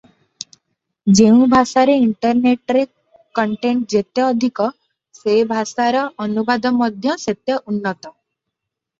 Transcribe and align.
ଯେଉଁ 1.17 1.47
ଭାଷାରେ 1.49 1.97
ଇଣ୍ଟରନେଟରେ 2.05 2.81
କଣ୍ଟେଣ୍ଟ 3.39 3.85
ଯେତେ 3.93 4.23
ଅଧିକ 4.27 4.65
ସେ 5.19 5.35
ଭାଷାର 5.51 6.01
ଅନୁବାଦ 6.25 6.73
ମଧ୍ୟ 6.79 7.13
ସେତେ 7.25 7.59
ଉନ୍ନତ। 7.73 8.13